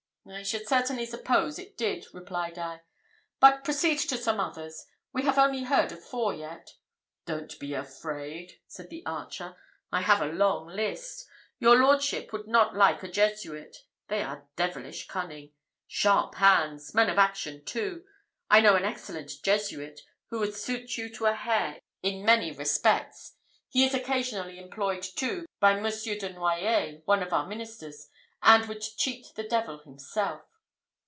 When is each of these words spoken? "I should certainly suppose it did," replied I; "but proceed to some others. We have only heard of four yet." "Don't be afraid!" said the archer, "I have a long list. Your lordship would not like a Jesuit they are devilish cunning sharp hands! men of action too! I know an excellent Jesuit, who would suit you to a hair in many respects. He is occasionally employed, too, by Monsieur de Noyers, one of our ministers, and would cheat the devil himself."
"I 0.31 0.43
should 0.43 0.67
certainly 0.67 1.07
suppose 1.07 1.57
it 1.57 1.75
did," 1.75 2.05
replied 2.13 2.57
I; 2.59 2.81
"but 3.39 3.63
proceed 3.63 3.97
to 4.01 4.17
some 4.19 4.39
others. 4.39 4.85
We 5.11 5.23
have 5.23 5.39
only 5.39 5.63
heard 5.63 5.91
of 5.91 6.03
four 6.03 6.31
yet." 6.31 6.73
"Don't 7.25 7.59
be 7.59 7.73
afraid!" 7.73 8.59
said 8.67 8.91
the 8.91 9.03
archer, 9.07 9.55
"I 9.91 10.01
have 10.01 10.21
a 10.21 10.27
long 10.31 10.67
list. 10.67 11.27
Your 11.57 11.75
lordship 11.83 12.31
would 12.31 12.47
not 12.47 12.75
like 12.75 13.01
a 13.01 13.07
Jesuit 13.09 13.77
they 14.09 14.21
are 14.21 14.47
devilish 14.55 15.07
cunning 15.07 15.53
sharp 15.87 16.35
hands! 16.35 16.93
men 16.93 17.09
of 17.09 17.17
action 17.17 17.65
too! 17.65 18.05
I 18.47 18.61
know 18.61 18.75
an 18.75 18.85
excellent 18.85 19.31
Jesuit, 19.41 20.01
who 20.27 20.37
would 20.37 20.53
suit 20.55 20.97
you 20.99 21.09
to 21.15 21.25
a 21.25 21.33
hair 21.33 21.79
in 22.03 22.23
many 22.23 22.51
respects. 22.51 23.35
He 23.69 23.83
is 23.85 23.95
occasionally 23.95 24.59
employed, 24.59 25.01
too, 25.01 25.47
by 25.59 25.79
Monsieur 25.79 26.15
de 26.15 26.29
Noyers, 26.31 27.01
one 27.05 27.23
of 27.23 27.33
our 27.33 27.47
ministers, 27.47 28.07
and 28.43 28.67
would 28.67 28.81
cheat 28.81 29.27
the 29.35 29.43
devil 29.43 29.77
himself." 29.83 30.41